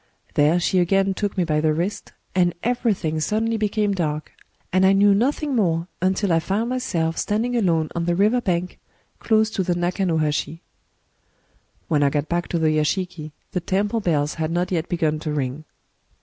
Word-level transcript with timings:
There 0.33 0.59
she 0.59 0.79
again 0.79 1.13
took 1.13 1.37
me 1.37 1.43
by 1.43 1.61
the 1.61 1.75
wrist, 1.75 2.11
and 2.33 2.55
everything 2.63 3.19
suddenly 3.19 3.55
became 3.55 3.93
dark, 3.93 4.31
and 4.73 4.83
I 4.83 4.93
knew 4.93 5.13
nothing 5.13 5.55
more 5.55 5.87
until 6.01 6.33
I 6.33 6.39
found 6.39 6.69
myself 6.69 7.19
standing, 7.19 7.55
alone 7.55 7.89
on 7.93 8.05
the 8.05 8.15
river 8.15 8.41
bank, 8.41 8.79
close 9.19 9.51
to 9.51 9.61
the 9.63 9.75
Naka 9.75 10.05
no 10.07 10.17
hashi. 10.17 10.63
When 11.87 12.01
I 12.01 12.09
got 12.09 12.27
back 12.27 12.47
to 12.47 12.57
the 12.57 12.69
yashiki, 12.71 13.31
the 13.51 13.59
temple 13.59 13.99
bells 13.99 14.33
had 14.41 14.49
not 14.49 14.71
yet 14.71 14.89
b^un 14.89 15.21
to 15.21 15.31
ring. 15.31 15.65